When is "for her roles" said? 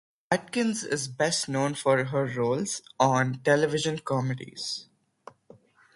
1.75-2.81